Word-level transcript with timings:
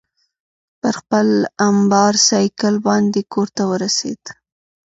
پر 0.81 0.93
خپل 0.99 1.27
امبرسایکل 1.67 2.75
باندې 2.87 3.21
کورته 3.33 3.63
ورسېد. 3.71 4.23